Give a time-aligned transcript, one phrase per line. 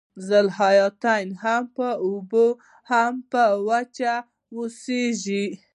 [0.27, 2.59] ذوحیاتین هم په اوبو او
[2.89, 4.13] هم په وچه
[4.55, 5.45] اوسیږي